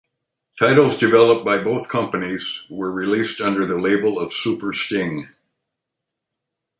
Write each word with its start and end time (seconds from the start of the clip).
Titles 0.57 0.97
developed 0.97 1.45
by 1.45 1.63
both 1.63 1.87
companies 1.87 2.63
were 2.71 2.91
released 2.91 3.39
under 3.39 3.67
the 3.67 3.77
label 3.79 4.17
of 4.19 4.33
Super 4.33 4.73
Sting. 4.73 5.29